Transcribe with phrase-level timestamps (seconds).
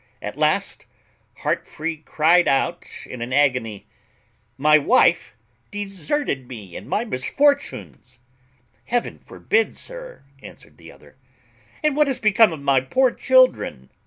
[0.19, 0.87] At last
[1.43, 3.85] Heartfree cryed out in an agony,
[4.57, 5.35] "My wife
[5.69, 8.19] deserted me in my misfortunes!"
[8.85, 11.17] "Heaven forbid, sir!" answered the other.
[11.83, 13.91] "And what is become of my poor children?"